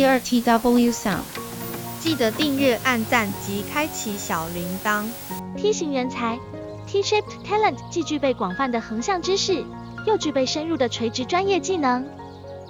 [0.00, 1.18] 第二 TW Sound，
[2.00, 5.04] 记得订阅、按赞及开启小铃铛。
[5.58, 6.38] T 型人才
[6.86, 9.62] T-shaped talent 既具备广泛的横向知识，
[10.06, 12.02] 又具备深入的垂直专业技能。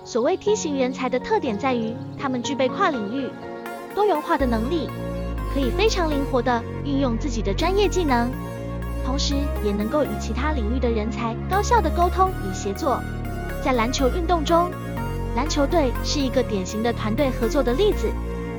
[0.05, 3.31] 所谓 T 型人才的特点在于，他们具备跨领域、
[3.95, 4.91] 多元化的能力，
[5.55, 8.29] 可以非常灵活地运用自己的专业技能，
[9.07, 13.01] 同时也能够与其他领域的人才高效地沟通与协作。
[13.65, 14.69] 在篮球运动中，
[15.37, 18.11] 篮球队是一个典型的团队合作的例子，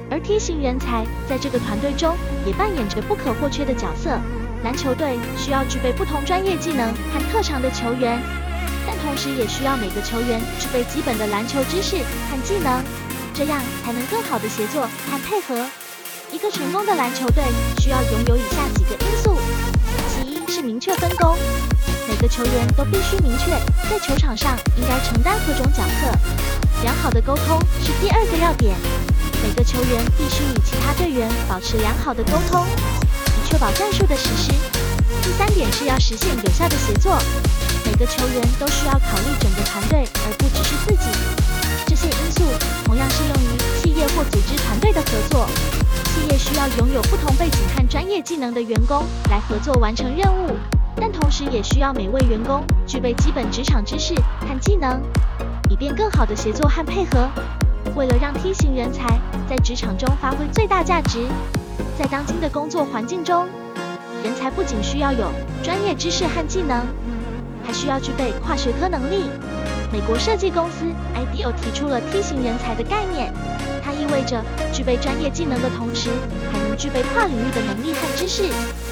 [0.10, 4.20] 而 T 型人才在这个团队中也扮演着不可或缺的角色。
[4.64, 8.22] 篮球队需要具备不同专业技能和特长的球员，
[8.88, 12.82] 但同时也需要每个球员具备基本的篮球知识和技能，
[13.34, 15.68] 这样才能更好的协作和配合。
[16.32, 17.44] 一个成功的篮球队
[17.80, 19.38] 需要拥有以下几个因素：
[20.08, 21.36] 其一是明确分工。
[22.08, 23.52] 每个球员都必须明确
[23.90, 26.61] 在球场上应该承担何种角色。
[26.84, 28.76] 良好的沟通是第二个要点，
[29.44, 34.52] 每个球员必须与其他队员保持良好的沟通，以确保战术的实施。
[35.22, 37.18] 第三点是要实现有效的协作，
[37.86, 41.10] 每个球员都需要考虑整个团队，而不只是自己。
[41.86, 42.44] 这些因素
[42.86, 45.48] 同样适用于企业或组织团队的合作。
[46.06, 50.58] 企业需要拥有不同背景和专业技能的员工来合作完成任务。
[50.96, 55.02] 但同时也需要每位员工具备基本职场知识和技能，
[55.72, 57.30] 以便更好的协作和配合。
[57.96, 59.08] 为了让 T 型人才
[59.50, 61.26] 在职场中发挥最大价值，
[61.98, 63.48] 在当今的工作环境中，
[64.22, 65.32] 人才不仅需要有
[65.64, 66.86] 专业知识和技能，
[67.66, 69.30] 还需要具备跨学科能力。
[69.94, 70.84] 美国设计公司
[71.16, 73.34] IDEO 提出了 T 型人才的概念。
[73.82, 76.10] 它意味着具备专业技能的同时，
[76.52, 78.44] 还能具备跨领域的能力和知识，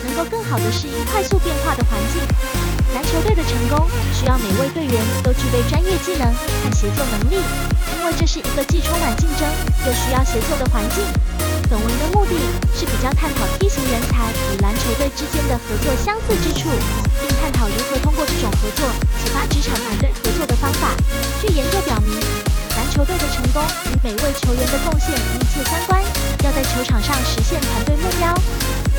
[0.05, 2.21] 能够更好地适应快速变化的环境。
[2.95, 3.87] 篮球队的成功
[4.19, 7.35] 需要每位队员都具备专业技能和协作能力，
[7.95, 9.47] 因为这是一个既充满竞争
[9.87, 11.05] 又需要协作的环境。
[11.69, 12.35] 本文的目的
[12.75, 16.67] 是比较探讨梯形人才与篮球队之间的合作相似之处，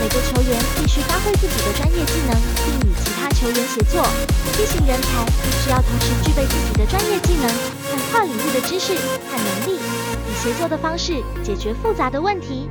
[0.01, 2.35] 每个球员必须发挥自己的专业技能，
[2.65, 4.03] 并与其他球员协作。
[4.55, 5.27] T 型人才
[5.63, 7.47] 需要同时具备自己的专业技能
[7.85, 12.71] 和跨领域的知识和能力，以协作的方式解决复杂的问题。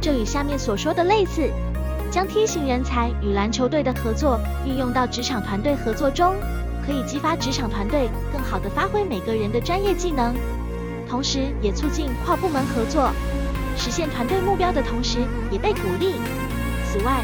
[0.00, 1.50] 这与下面所说的类似。
[2.08, 6.34] 将 T 型人才与篮球队的合作运用到职场团队合作中，
[6.86, 10.34] 可以激发职场团队更好地发挥每个人的专业技能。
[11.08, 13.10] 同时，也促进跨部门合作，
[13.76, 15.18] 实现团队目标的同时，
[15.50, 16.14] 也被鼓励。
[16.92, 17.22] 此外，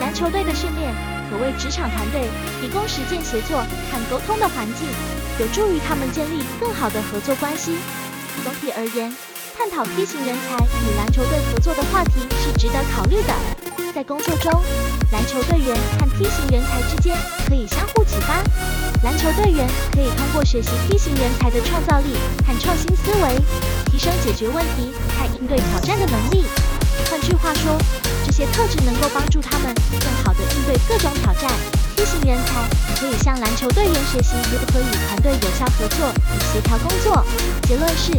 [0.00, 0.94] 篮球队的训练
[1.28, 2.28] 可为职场团队
[2.60, 3.58] 提供实践协作
[3.90, 4.86] 和沟通的环境，
[5.40, 7.76] 有助于他们建立更好的合作关系。
[8.44, 9.12] 总体而言，
[9.58, 13.34] 探讨 T 型人才与篮球队合作的话题是值得考虑的。
[13.92, 14.52] 在工作中，
[15.10, 17.16] 篮球队员和 T 型人才之间
[17.48, 18.38] 可以相互启发。
[19.02, 22.14] 篮球队员可以通过学习 T 型人才的创造力
[22.46, 23.34] 和创新思维，
[23.90, 26.44] 提升解决问题和应对挑战的能力。
[27.10, 27.76] 换句话说，
[28.24, 31.50] 这些特质能够帮助他们更好地应对各种挑战。
[31.96, 32.62] T 型人才
[33.00, 37.24] 可以向篮球队员学习如何与团队有效合作与协调工作。
[37.62, 38.12] 结论是，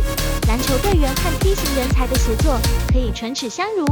[0.48, 2.60] 篮球队员和 T 型人才的协作
[2.92, 3.86] 可以唇齿相如，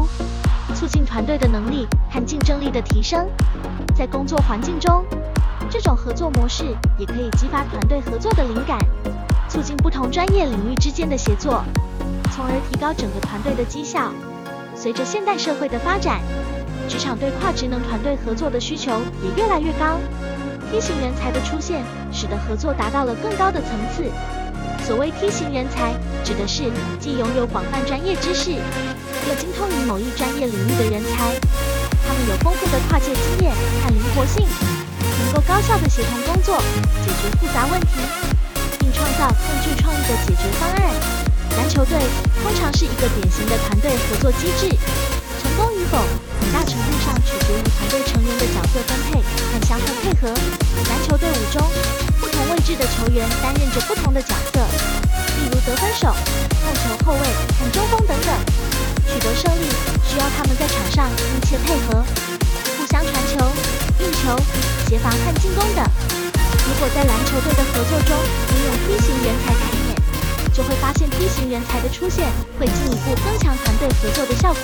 [0.76, 3.30] 促进团队的能力和竞争力的提升。
[3.96, 5.06] 在工作环境中，
[5.70, 6.66] 这种合作模式
[6.98, 8.78] 也可以激发团队合作的灵感，
[9.48, 11.64] 促进不同专业领域之间的协作，
[12.36, 14.12] 从而提高整个团队的绩效。
[14.80, 16.22] 随着现代社会的发展，
[16.88, 19.98] 职场对跨职能团队合作的需求也越来越高。
[20.72, 21.84] T 型人才的出现，
[22.14, 24.04] 使得合作达到了更高的层次。
[24.86, 25.94] 所谓 T 型人才，
[26.24, 31.34] 指的是既拥有广泛专业知识，又精通于某一专业领域的人才。
[32.08, 33.52] 他们有丰富的跨界经验
[33.84, 34.46] 和灵活性。
[35.26, 36.58] 能够高效的协同工作，
[37.04, 37.88] 解决复杂问题，
[38.80, 41.27] 并创造更具创意的解决方案。
[41.58, 41.98] 篮球队
[42.44, 44.70] 通常是一个典型的团队合作机制，
[45.42, 45.98] 成功与否
[46.40, 49.20] 很大程度上取决于团队成员的角色分配
[49.52, 50.30] 和相互配合。
[50.88, 51.66] 篮球队伍中，
[52.22, 56.14] 不同位置的球员担任着不同的角色，例如得分手、
[56.62, 57.20] 控球后卫
[57.58, 58.30] 和中锋等等。
[59.10, 59.66] 取得胜利
[60.06, 62.06] 需要他们在场上密切配合，
[62.78, 63.44] 互相传球。
[64.00, 64.38] 运球、
[64.88, 65.84] 协防和进攻等。
[66.68, 68.14] 如果在篮球队的合作中
[68.54, 69.77] 运用 T 型人才，
[70.58, 72.26] 就会发现 T 型人才的出现
[72.58, 74.62] 会进一步增强团队合作的效果。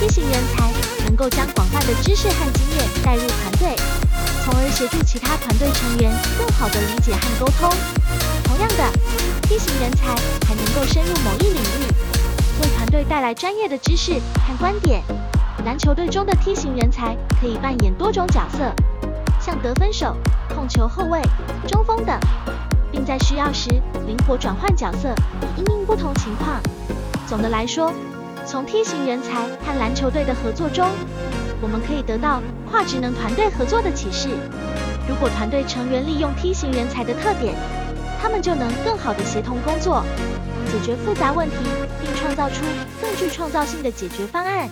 [0.00, 0.72] T 型人才
[1.04, 3.76] 能够将广泛的知识和经验带入团队，
[4.42, 7.68] 从而协助其他团队成员更好地理解和沟通。
[8.44, 8.90] 同样的
[9.42, 10.16] ，T 型人才
[10.46, 11.92] 还能够深入某一领域，
[12.62, 15.02] 为团队带来专业的知识和观点。
[15.66, 18.74] 篮球队中的梯形人才可以扮演多种角色，
[19.38, 20.16] 像得分手、
[20.54, 21.20] 控球后卫、
[21.66, 22.18] 中锋等，
[22.90, 23.70] 并在需要时
[24.06, 25.14] 灵活转换角色，
[25.56, 26.60] 以应应不同情况。
[27.26, 27.92] 总的来说，
[28.46, 30.88] 从梯形人才和篮球队的合作中，
[31.60, 34.28] 我们可以得到跨职能团队合作的启示。
[35.08, 37.54] 如果团队成员利用梯形人才的特点，
[38.20, 40.02] 他们就能更好的协同工作，
[40.72, 41.56] 解决复杂问题，
[42.00, 42.64] 并创造出
[43.00, 44.68] 更具创造性的解决方案。